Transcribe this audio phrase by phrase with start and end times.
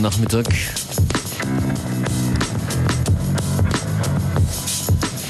[0.00, 0.46] Guten Nachmittag.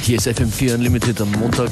[0.02, 1.70] Hier ist FM4 Unlimited am Montag.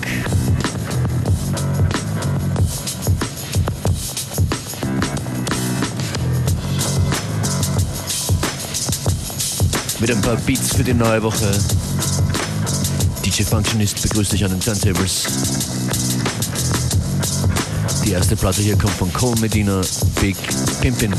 [10.00, 11.56] Mit ein paar Beats für die neue Woche.
[13.24, 15.22] DJ Functionist begrüßt dich an den Turntables.
[18.04, 19.82] Die erste Platte hier kommt von Cole Medina,
[20.20, 20.36] Big
[20.80, 21.14] Pimpin'.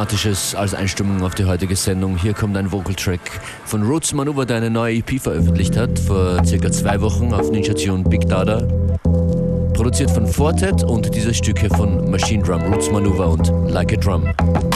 [0.00, 2.16] Dramatisches als Einstimmung auf die heutige Sendung.
[2.16, 3.20] Hier kommt ein Vocal-Track
[3.66, 7.74] von Roots Manuva, der eine neue EP veröffentlicht hat, vor circa zwei Wochen auf Ninja
[7.74, 8.66] Tune Big Dada.
[9.74, 13.96] Produziert von Fortet und dieses Stück hier von Machine Drum, Roots Manuva und Like a
[13.96, 14.69] Drum.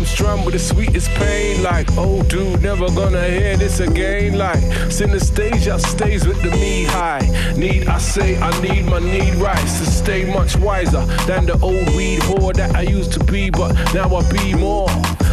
[0.00, 1.62] Strum with the sweetest pain.
[1.62, 4.38] Like, oh, dude, never gonna hear this again.
[4.38, 7.20] Like, synesthesia stays with the me high.
[7.58, 11.94] Need, I say, I need my need rights to stay much wiser than the old
[11.94, 14.88] weed whore that I used to be, but now I be more.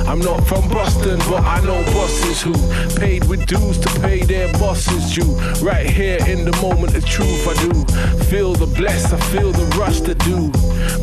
[0.10, 2.54] I'm not from Boston, but I know bosses who
[3.00, 5.36] paid with dues to pay their bosses due.
[5.64, 9.66] Right here in the moment of truth, I do feel the bless, I feel the
[9.78, 10.50] rush to do.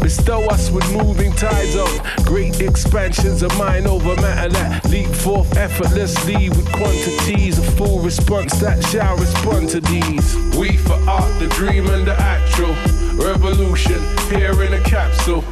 [0.01, 1.89] Bestow us with moving tides of
[2.25, 8.59] great expansions of mind over matter that leap forth effortlessly with quantities of full response
[8.59, 10.35] that shall respond to these.
[10.59, 12.75] We for art, the dream and the actual
[13.25, 15.45] revolution here in a capsule.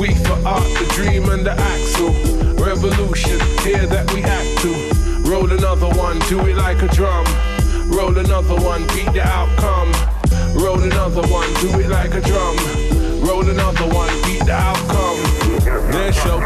[0.00, 2.41] We for art, the dream and the axle.
[2.62, 5.28] Revolution, here that we act to.
[5.28, 7.26] Roll another one, do it like a drum.
[7.88, 9.90] Roll another one, beat the outcome.
[10.54, 12.81] Roll another one, do it like a drum.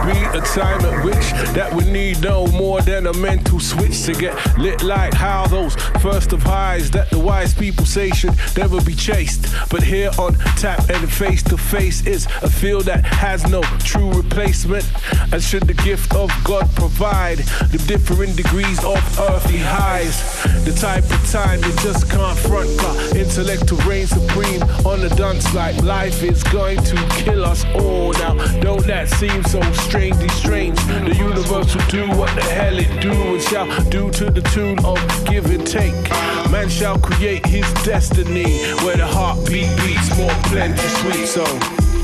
[0.05, 4.13] Be a time at which that we need no more than a mental switch to
[4.13, 8.81] get lit like how those first of highs that the wise people say should never
[8.83, 9.47] be chased.
[9.71, 14.13] But here on tap and face to face is a feel that has no true
[14.13, 14.85] replacement.
[15.33, 17.39] And should the gift of God provide
[17.73, 23.17] the differing degrees of earthly highs, the type of time you just can't front, got
[23.17, 28.13] intellect to reign supreme on the dance like life is going to kill us all.
[28.13, 30.77] Now, don't that seem so strangely strange?
[30.87, 34.79] The universe will do what the hell it do and shall do to the tune
[34.85, 35.95] of give and take.
[36.51, 41.27] Man shall create his destiny where the heartbeat beats more plenty sweet.
[41.27, 41.45] So,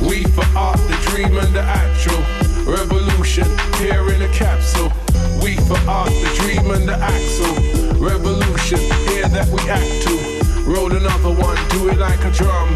[0.07, 2.23] we for art, the dream and the actual
[2.65, 3.47] revolution
[3.79, 4.93] here in a capsule.
[5.43, 7.55] We for art, the dream and the axle
[7.99, 8.79] revolution
[9.11, 10.15] here that we act to.
[10.71, 12.69] Roll another one, do it like a drum.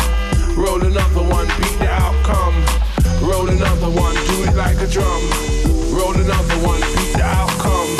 [0.57, 2.86] Roll another one, beat the outcome.
[3.27, 5.23] Roll another one, do it like a drum.
[5.93, 7.97] Roll another one, beat the outcome.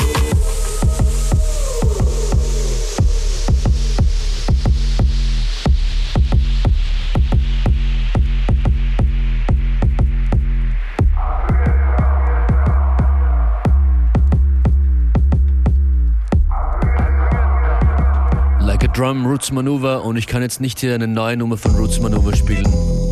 [18.61, 21.75] Like a Drum Roots Maneuver und ich kann jetzt nicht hier eine neue Nummer von
[21.75, 23.06] Roots Maneuver spielen.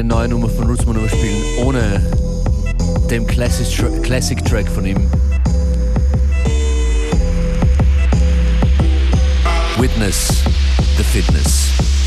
[0.00, 2.00] Keine neue Nummer von Roots Maneuver spielen ohne
[3.10, 4.96] dem Classic, Tra Classic Track von ihm.
[9.76, 10.42] Witness
[10.96, 11.99] the Fitness.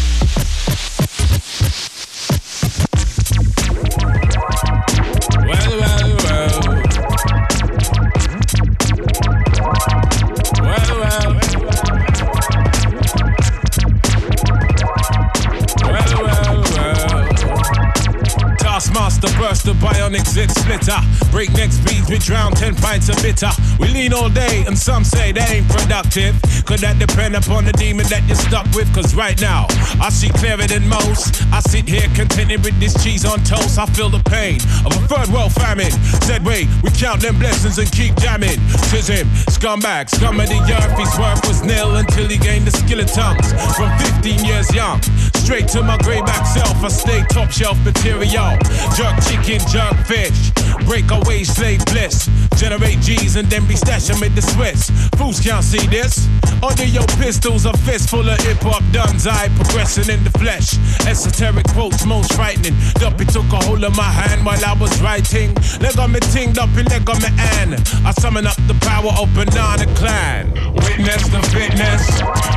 [20.64, 20.96] Splitter.
[21.32, 23.52] Breakneck speeds, we drown 10 pints of bitter.
[23.80, 26.40] We lean all day, and some say they ain't productive.
[26.66, 28.88] Could that depend upon the demon that you're stuck with?
[28.96, 29.68] Cause right now,
[30.00, 31.44] I see clearer than most.
[31.52, 33.78] I sit here contented with this cheese on toast.
[33.78, 34.56] I feel the pain
[34.88, 35.92] of a third world famine.
[36.24, 38.60] Said, wait, we count them blessings and keep jamming.
[38.88, 40.96] Tis him, scumbag, scum of the earth.
[40.96, 43.52] His worth was nil until he gained the skill of tongues.
[43.76, 43.92] From
[44.24, 45.02] 15 years young,
[45.44, 48.58] straight to my grayback self, I stay top shelf material.
[48.96, 50.63] Jerk chicken, jerk fish.
[50.86, 52.30] Break away slave bliss.
[52.58, 54.90] Generate G's and then be stashing with the Swiss.
[55.18, 56.28] Fools can't see this.
[56.62, 59.28] Under your pistols, a fist full of hip hop duns.
[59.28, 60.78] I progressing in the flesh.
[61.08, 62.76] Esoteric quotes, most frightening.
[62.96, 65.54] Duppy took a hold of my hand while I was writing.
[65.82, 67.74] Leg on me ting, Duppy leg on me an.
[68.06, 70.54] I summon up the power of Banana Klan.
[70.88, 72.04] Witness the fitness.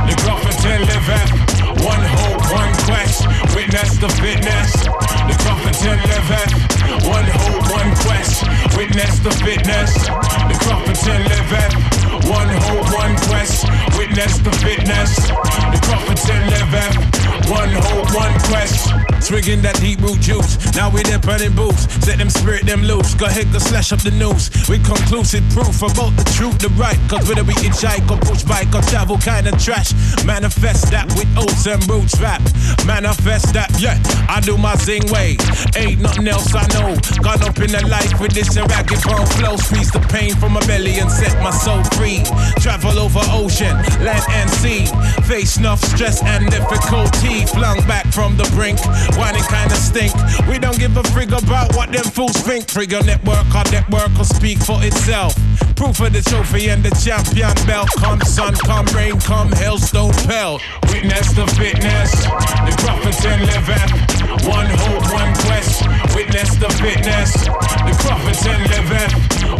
[0.07, 1.29] The Grofferton live at.
[1.83, 3.27] One hope, one quest.
[3.55, 4.71] Witness the fitness.
[5.27, 6.51] The Grofferton live at.
[7.03, 8.16] One hope, one quest.
[8.75, 9.93] Witness the fitness.
[9.93, 11.73] The Grofferton live at.
[12.25, 13.65] One hope, one quest.
[13.97, 15.15] Witness the fitness.
[15.27, 17.17] The Grofferton live at.
[17.49, 18.89] One hope, one quest.
[19.21, 20.57] Swigging that deep root juice.
[20.75, 21.87] Now we there burning boots.
[22.05, 23.13] Set them spirit them loose.
[23.15, 24.49] Go ahead, go slash up the news.
[24.69, 26.97] With conclusive proof about the truth, the right.
[27.09, 29.93] Cause whether we hitchhike or push bike or travel kind of trash.
[30.25, 32.41] Manifest that with oats and roots rap.
[32.85, 33.99] Manifest that, yeah.
[34.29, 35.37] I do my zing way.
[35.75, 36.95] Ain't nothing else I know.
[37.21, 39.55] Gone up in the life with this ragged bone flow.
[39.57, 42.21] Squeeze the pain from my belly and set my soul free.
[42.61, 43.75] Travel over ocean,
[44.05, 44.85] land and sea.
[45.29, 47.45] Face enough stress and difficulty.
[47.57, 48.79] Flung back from the brink.
[49.17, 50.13] Whining kinda stink.
[50.49, 52.67] We don't give a frig about what them fools think.
[52.67, 55.33] Trigger network, our network will speak for itself.
[55.75, 57.89] Proof of the trophy and the champion belt.
[57.97, 60.61] Come sun, come rain, come hailstone pelt.
[60.89, 62.11] Witness the fitness.
[62.67, 64.26] The prophets live at.
[64.47, 65.83] One hope, one quest.
[66.15, 67.33] Witness the fitness.
[67.33, 69.11] The prophets and live at.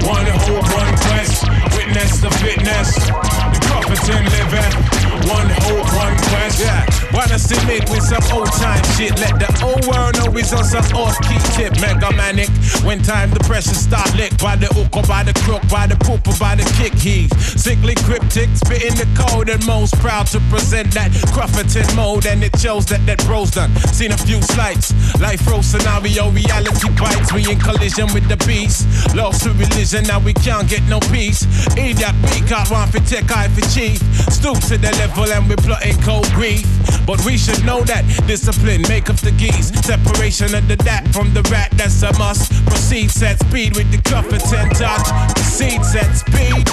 [0.07, 1.43] One hope, one quest.
[1.75, 2.95] Witness the fitness.
[2.95, 5.06] The prophets and live at.
[5.27, 6.59] One hope, one quest.
[6.59, 6.87] Yeah.
[7.11, 9.11] Wanna submit with some old time shit.
[9.19, 11.73] Let the old world know it's on some off key tip.
[11.81, 12.47] Mega manic.
[12.83, 15.95] When time the pressure start lick by the hook or by the crook, by the
[15.95, 17.31] poop or by the kick heave.
[17.35, 22.25] Sickly cryptic, spitting the code and most proud to present that Crufferton mode.
[22.25, 23.75] And it shows that that bro's done.
[23.91, 24.95] Seen a few slights.
[25.19, 27.33] Life row scenario, reality bites.
[27.33, 28.87] We in collision with the beast.
[29.15, 31.43] Lost to religion, now we can't get no peace.
[31.75, 33.99] Idiot, we can't want for tech, eye for chief.
[34.31, 36.65] Stoop to the level and we're plotting cold grief.
[37.07, 39.73] But we should know that discipline make up the geese.
[39.81, 42.53] Separation of the that from the rat, that's a must.
[42.67, 45.07] Proceed set speed with the Clufferton touch.
[45.33, 46.65] Proceed set speed.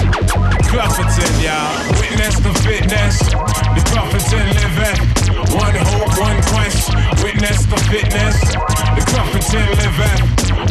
[0.69, 1.73] Clufferton, y'all.
[1.97, 3.17] Witness the fitness.
[3.73, 4.99] The Clufferton living.
[5.57, 6.93] One hope, one quest.
[7.23, 8.37] Witness the fitness.
[8.93, 10.19] The Clufferton living.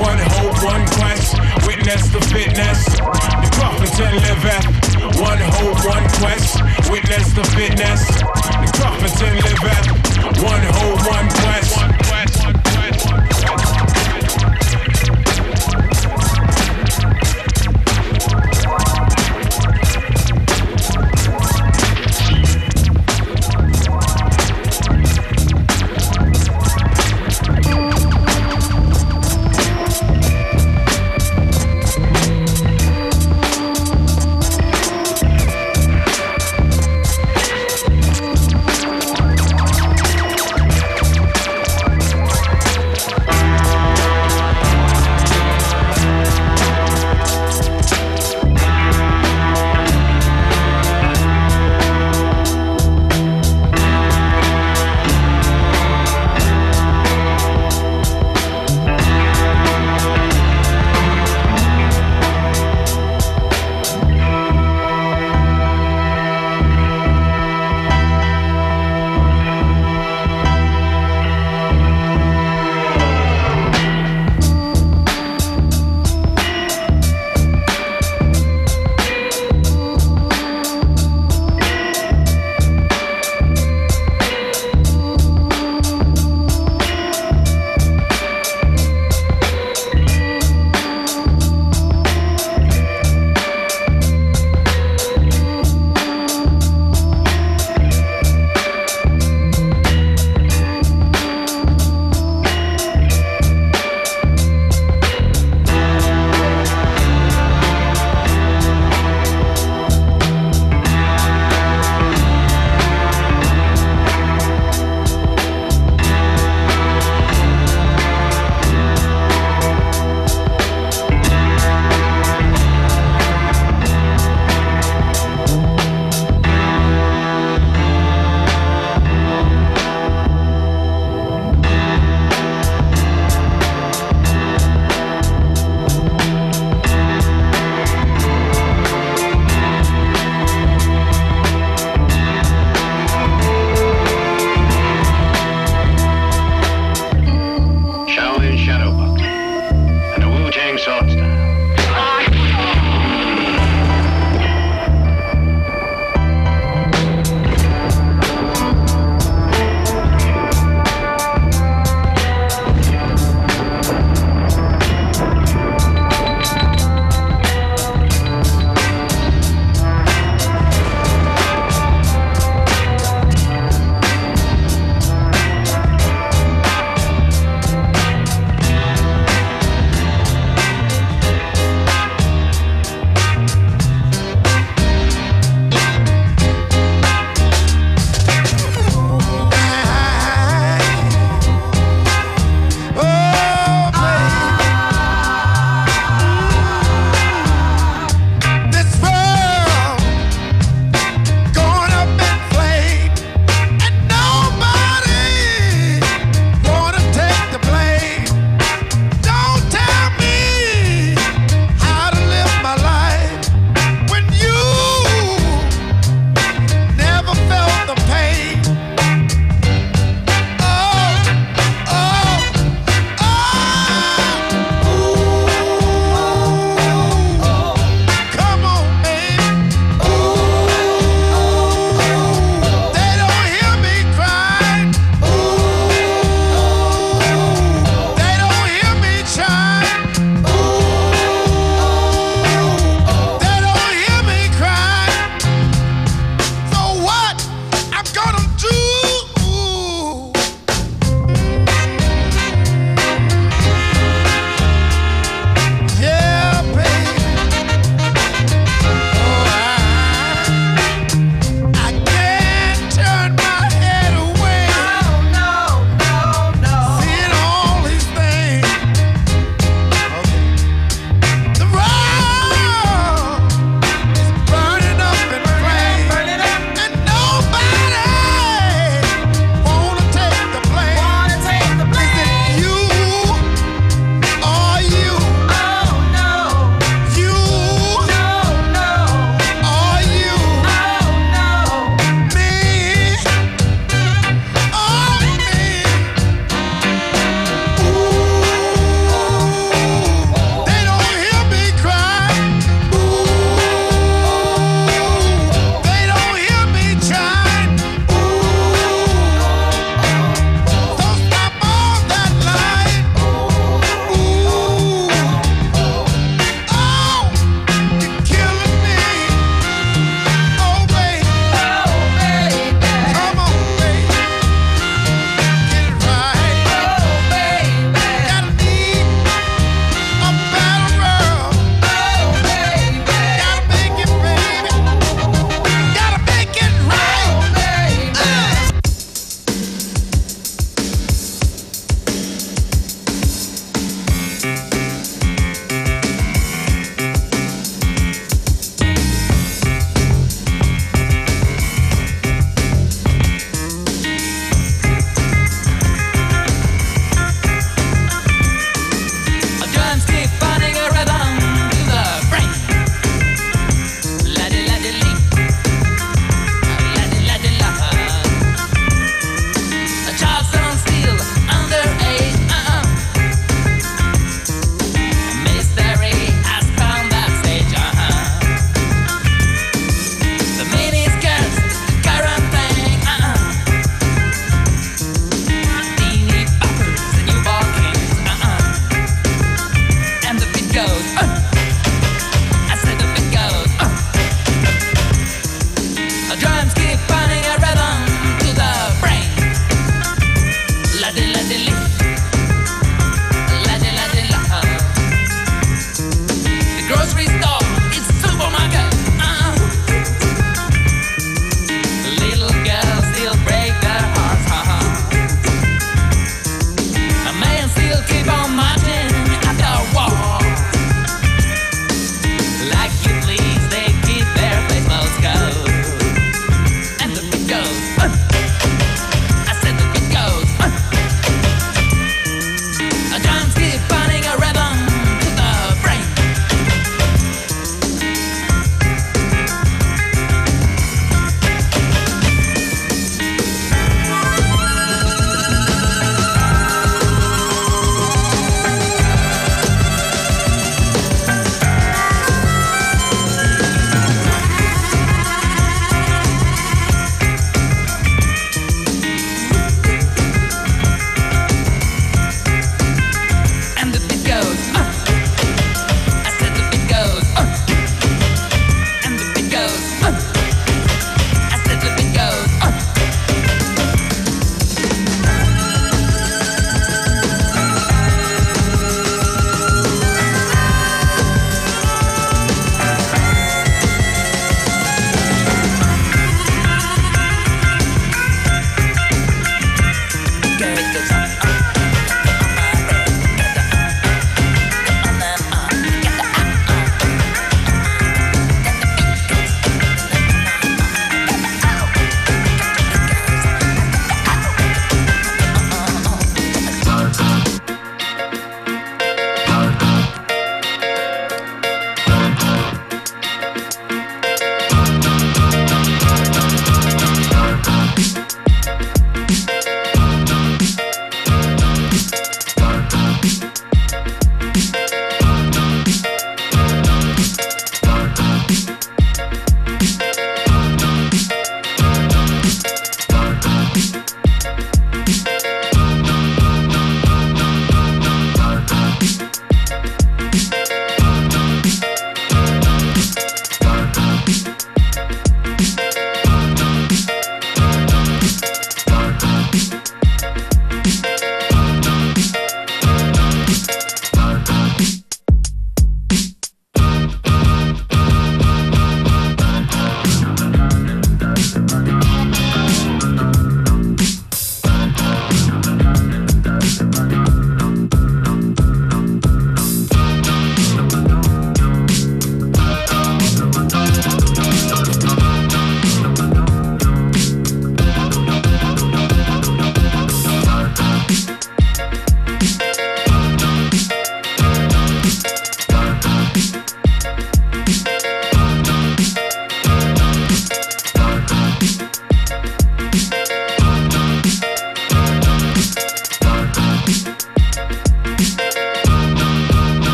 [0.00, 1.36] One hope, one quest.
[1.66, 2.84] Witness the fitness.
[3.44, 4.64] The Clufferton living.
[5.20, 6.62] One hope, one quest.
[6.90, 8.06] Witness the fitness.
[8.06, 9.86] The Clufferton living.
[10.44, 11.06] One quest.
[11.06, 11.67] One quest.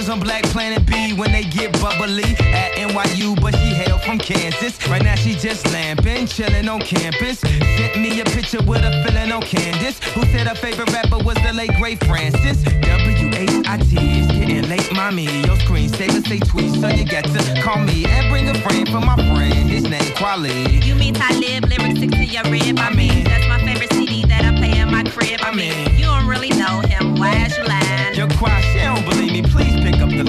[0.00, 4.16] Girls on Black Planet B when they get bubbly at NYU, but she hail from
[4.18, 4.78] Kansas.
[4.88, 7.40] Right now she just lamping, chilling on campus.
[7.40, 11.36] Sent me a picture with a feeling on Candace, who said her favorite rapper was
[11.44, 12.62] the late great Francis.
[12.62, 15.24] W-H-I-T, is getting late, mommy.
[15.24, 19.00] Your screensaver say tweet, so you got to call me and bring a friend for
[19.00, 19.68] my friend.
[19.68, 20.82] His name Kweli.
[20.82, 22.78] You mean Talib, lyrics stick to your rib.
[22.78, 25.40] I mean, that's my favorite CD that I play in my crib.
[25.42, 27.16] I mean, you don't really know him.
[27.16, 28.14] Why is you lying?
[28.14, 29.69] Your choir, she don't believe me, please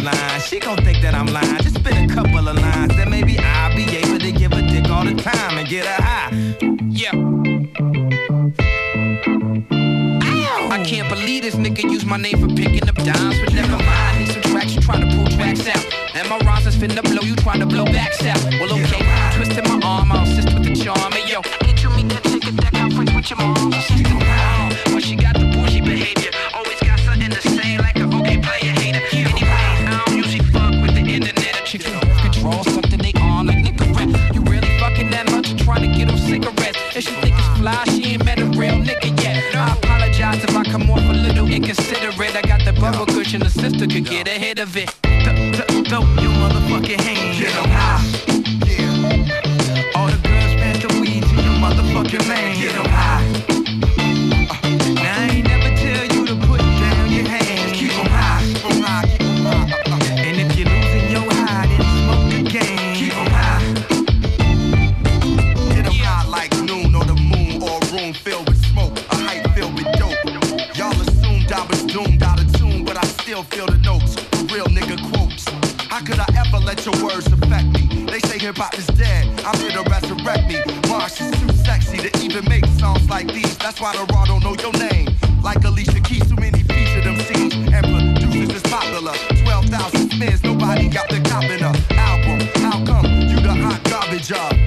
[0.02, 0.42] line.
[0.42, 1.62] She gon' think that I'm lying.
[1.62, 2.96] Just spit a couple of lines.
[2.96, 6.02] Then maybe I'll be able to give a dick all the time and get her
[6.02, 6.32] high.
[6.90, 7.16] Yeah.
[10.24, 10.70] Ow.
[10.72, 14.20] I can't believe this nigga used my name for picking up dimes, but never mind.
[14.20, 15.86] Need some tracks, you trying to pull tracks out.
[16.16, 18.44] And my rhymes is finna blow, you trying to blow back out.
[18.60, 19.02] Well, okay,
[19.36, 21.14] twisting my arm, I'll assist with the charm.
[21.14, 23.72] And yo, ain't you meet that chick at that conference with your mom?
[43.90, 45.01] could get ahead of it.
[73.32, 74.16] still feel the notes.
[74.52, 75.46] Real nigga quotes.
[75.88, 78.04] How could I ever let your words affect me?
[78.04, 79.24] They say hip hop is dead.
[79.46, 80.60] I'm here to resurrect me.
[80.90, 83.58] Marsh is too sexy to even make songs like these.
[83.58, 85.08] That's why the raw don't know your name.
[85.42, 87.56] Like Alicia Keys, too many feature them scenes.
[87.56, 89.16] and producers is popular.
[89.46, 92.40] 12,000 spins, nobody got the cop in a album.
[92.56, 94.61] How come you the hot garbage of?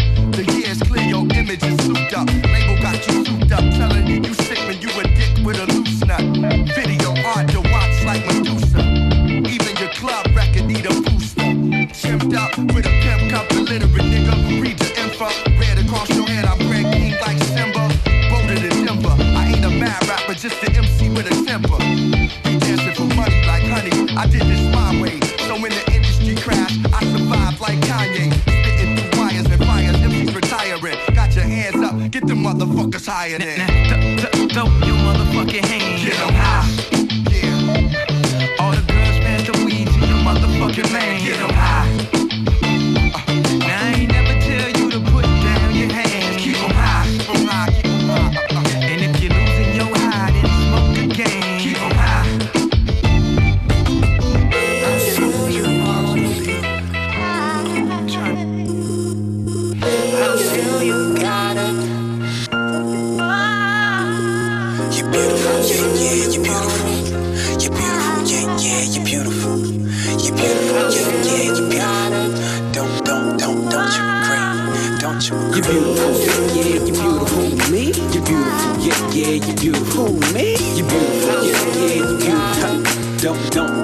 [33.24, 33.63] millionaire.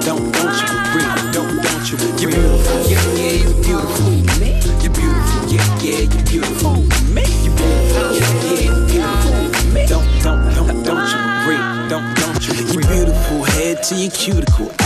[0.05, 1.09] don't, don't you agree?
[1.31, 2.21] Don't, don't you agree?
[2.21, 4.11] You're beautiful, yeah, yeah, you're beautiful.
[4.81, 6.75] You're beautiful, yeah, yeah, you're beautiful.
[7.41, 9.87] You're beautiful, yeah, yeah, you're beautiful.
[9.87, 11.61] Don't, don't, don't, don't you agree?
[11.89, 12.89] Don't, don't you breathe?
[12.89, 14.80] You're beautiful head to your cuticle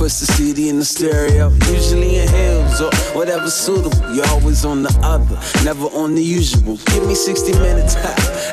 [0.00, 4.00] Twist the CD in the stereo, usually in heels or whatever suitable.
[4.14, 6.78] You're always on the other, never on the usual.
[6.86, 7.96] Give me 60 minutes,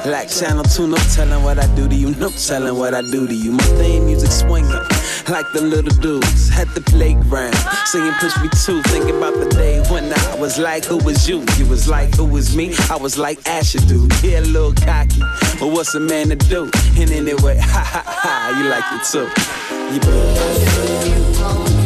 [0.05, 3.25] like channel 2, no telling what I do to you, no telling what I do
[3.25, 3.53] to you.
[3.53, 4.83] My theme music swinging,
[5.29, 7.55] like the little dudes at the playground,
[7.85, 8.81] singing Push Me Too.
[8.91, 11.45] thinking about the day when I was like, Who was you?
[11.55, 12.75] You was like, Who was me?
[12.89, 14.11] I was like, Asher, dude.
[14.21, 15.21] Yeah, a little cocky,
[15.61, 16.69] but what's a man to do?
[16.97, 19.31] And anyway, ha ha ha, you like it too.
[19.89, 21.76] You You're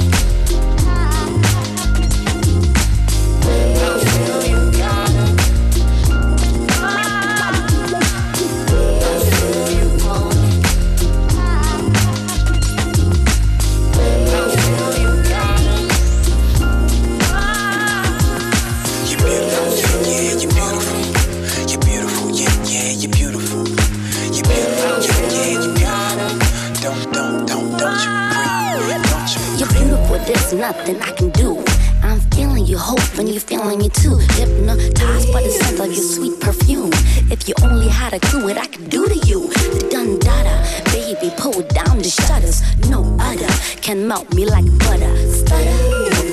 [30.71, 31.63] nothing I can do.
[32.01, 34.17] I'm feeling you, hoping you're feeling me too.
[34.39, 36.91] Hypnotized by the scent of your sweet perfume.
[37.29, 39.49] If you only had a clue what I could do to you.
[39.75, 40.55] The dun dada,
[40.95, 42.61] baby, pull down the shutters.
[42.89, 45.13] No other can melt me like butter.
[45.39, 45.75] Stutter,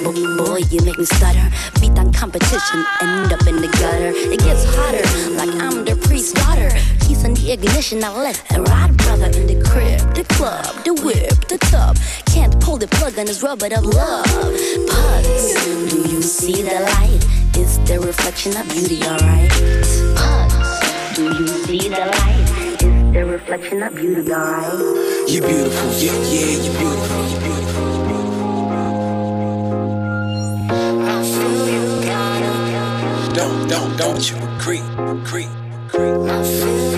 [0.04, 1.46] bo- bo- boy, you make me stutter.
[1.80, 4.12] Beat that competition, end up in the gutter.
[4.14, 6.70] It gets hotter, like I'm the priest's daughter.
[7.00, 9.26] Keys in the ignition, I let it ride, brother.
[9.38, 11.96] In the crib, the club, the whip, the tub.
[12.26, 14.24] Can't pull the plug on this rubber of love.
[14.26, 15.54] Pugs,
[15.92, 17.24] do you see the light?
[17.56, 19.50] Is the reflection of beauty alright?
[20.18, 22.82] Pugs, do you see the light?
[22.82, 24.72] Is the reflection of beauty alright?
[25.30, 27.86] You're beautiful, yeah, yeah, you're beautiful, you're beautiful.
[31.06, 31.84] I feel you.
[33.34, 35.46] Don't, don't, don't you agree, agree,
[35.86, 36.10] agree.
[36.26, 36.97] Don't,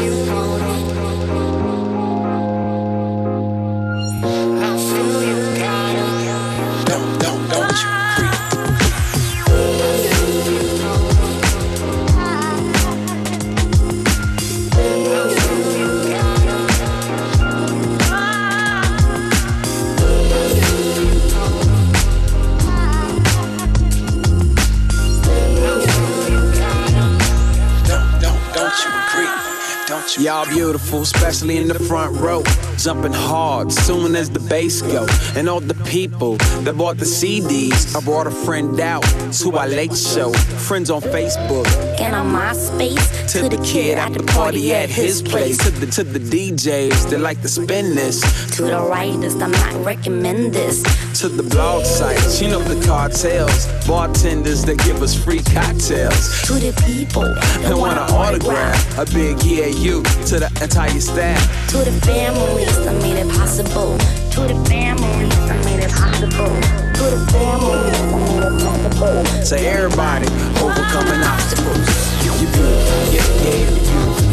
[30.20, 32.42] Y'all beautiful, especially in the front row.
[32.76, 35.06] Jumping hard, soon as the bass go.
[35.35, 37.96] And all the people that bought the CDs.
[37.96, 39.02] I brought a friend out
[39.40, 40.30] to our late show.
[40.68, 41.64] Friends on Facebook.
[42.01, 45.59] And on MySpace, To the kid at the party at his place.
[45.59, 48.21] To the to the DJs that like to spin this.
[48.57, 50.83] To the writers, I might recommend this.
[51.21, 53.67] To the blog sites, you know the cartels.
[53.87, 56.43] Bartenders that give us free cocktails.
[56.49, 57.29] To the people
[57.69, 61.41] that want an autograph, a big yeah you to the entire staff.
[61.71, 63.99] To the families that made it possible.
[64.35, 66.49] To the families that made it possible.
[66.97, 68.81] To the families that made it possible.
[69.01, 70.27] To everybody
[70.61, 72.24] oh, overcoming obstacles.
[72.24, 72.68] You're beautiful,
[73.14, 74.26] yeah, yeah, you're beautiful.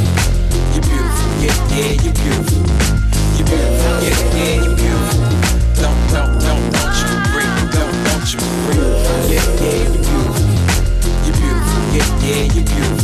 [0.74, 2.62] You're beautiful, yeah, yeah, you're beautiful.
[3.38, 5.22] You're beautiful, yeah, yeah, you're beautiful.
[5.82, 7.52] Don't, don't, don't, don't you agree?
[7.74, 8.90] Don't, don't you agree?
[9.34, 10.46] Yeah, yeah, you're beautiful.
[11.26, 12.97] You're beautiful, yeah, yeah, you're beautiful.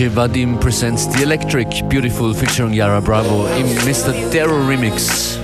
[0.00, 4.14] DJ Vadim presents The Electric Beautiful featuring Yara Bravo im Mr.
[4.32, 5.38] Darrow Remix.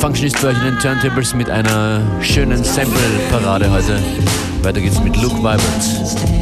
[0.00, 4.02] Functionist für euch in den Turntables mit einer schönen Sample-Parade heute.
[4.62, 6.33] Weiter geht's mit Luke Vibert.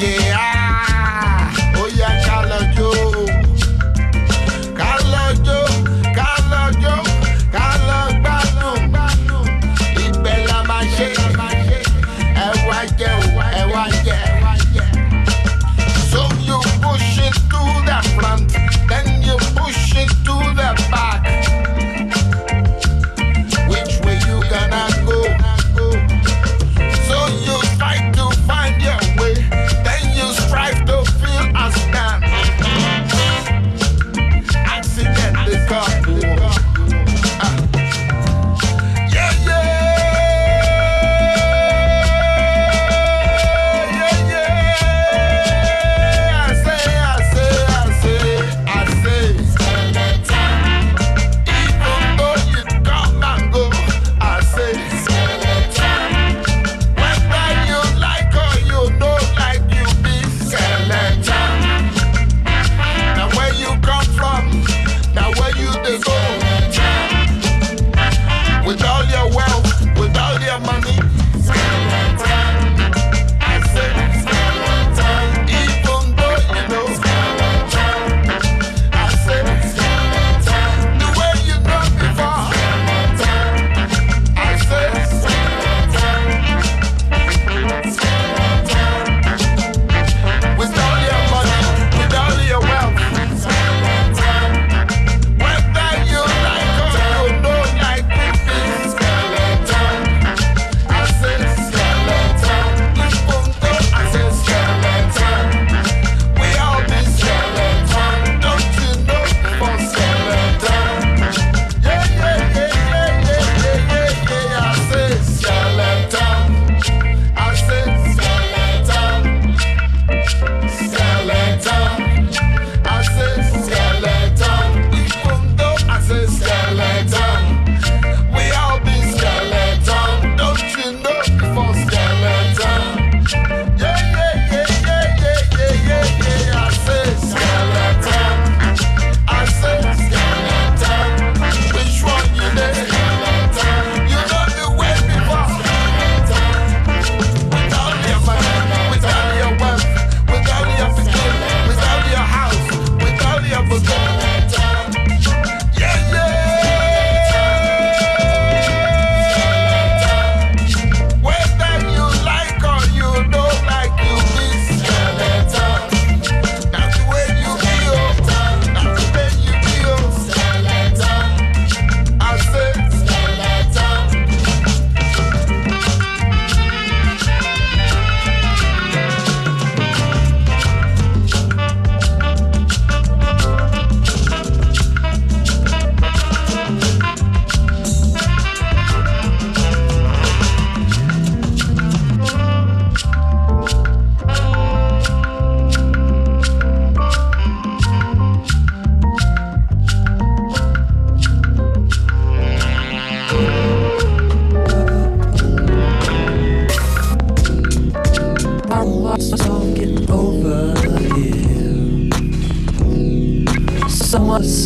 [0.00, 0.29] Yeah,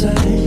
[0.04, 0.43] say,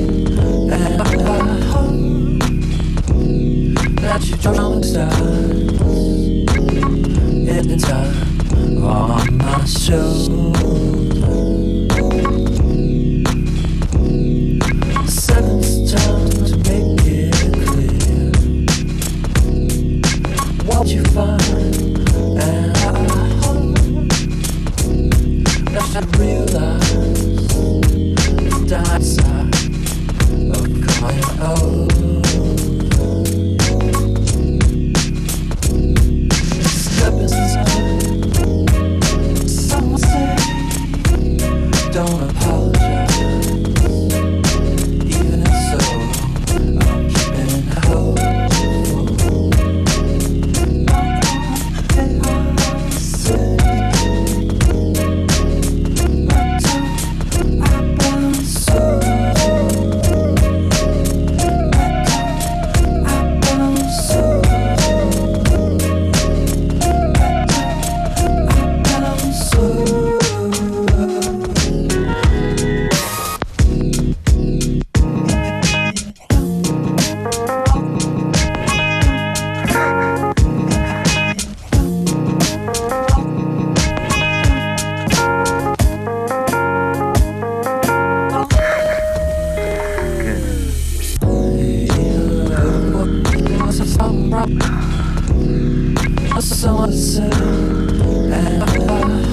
[96.41, 97.23] so and so.
[97.23, 98.65] And I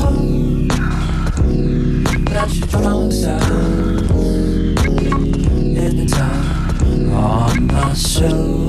[0.01, 0.69] hope
[2.31, 3.43] that you drowns out
[5.61, 8.64] in the time on my show.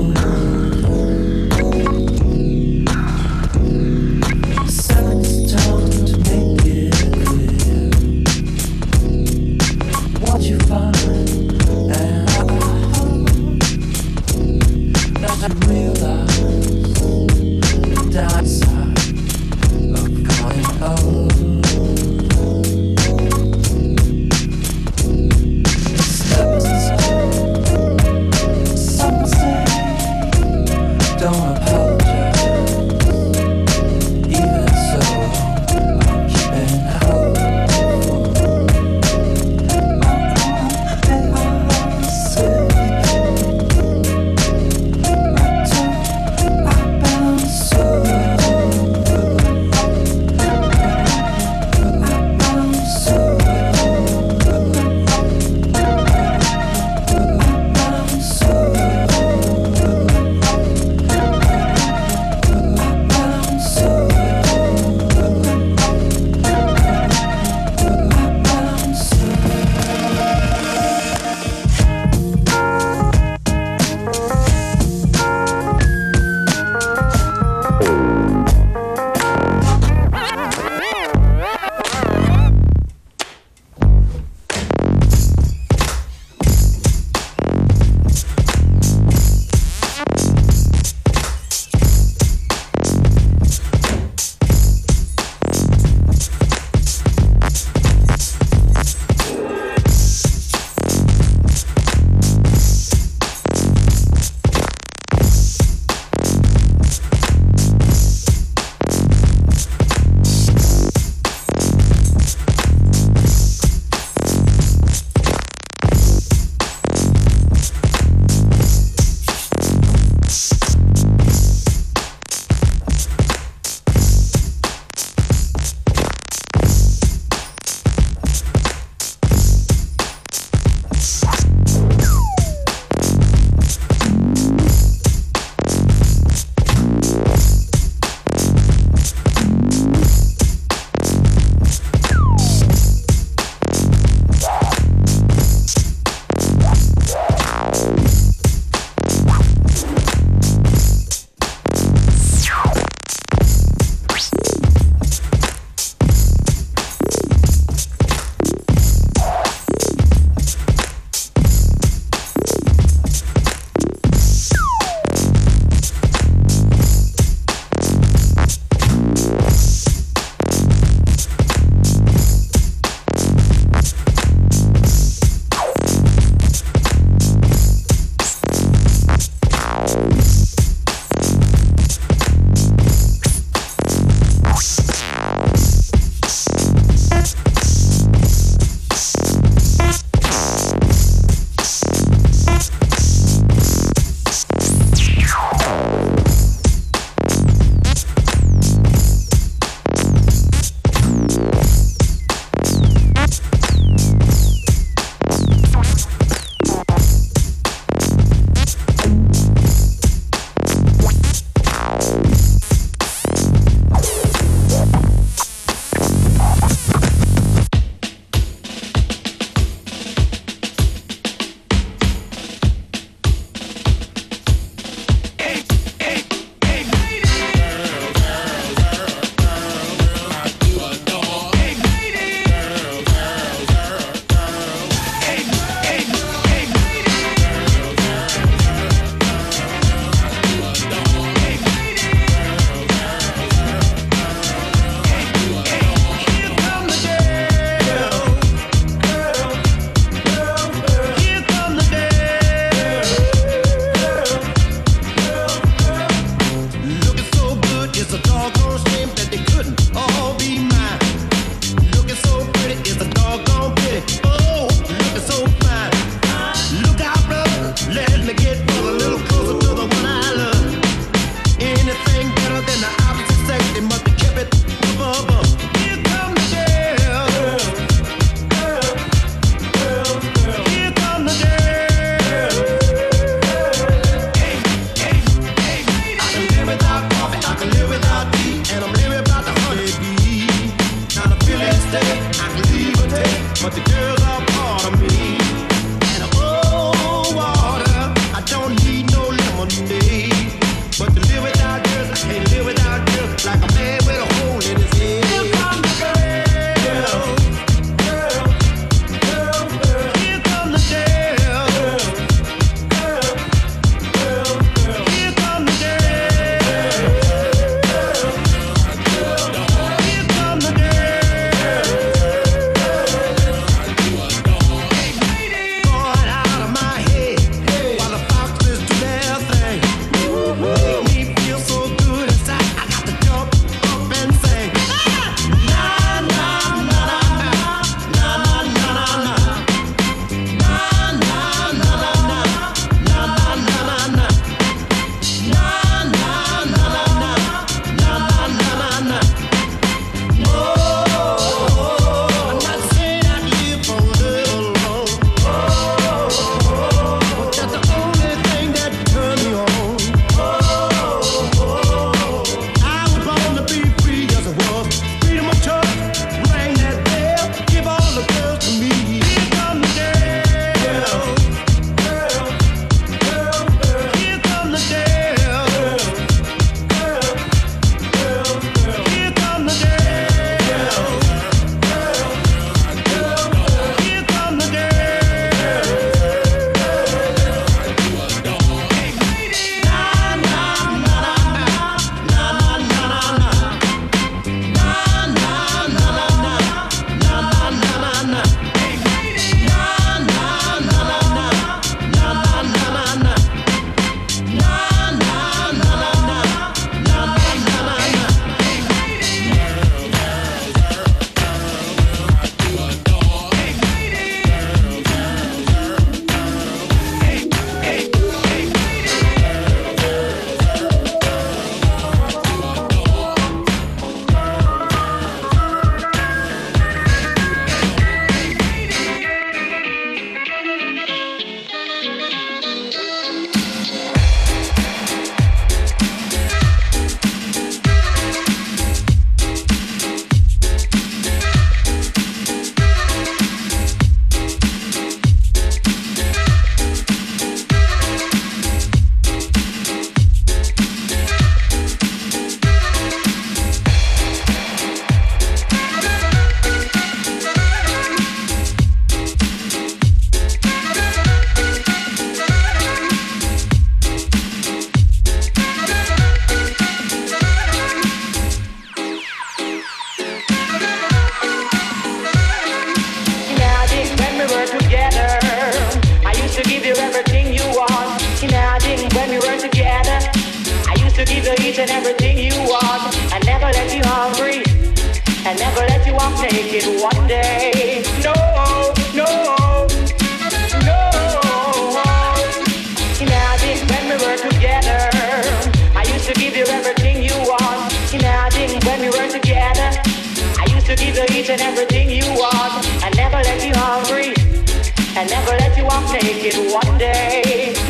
[505.18, 507.85] I never let you off naked one day.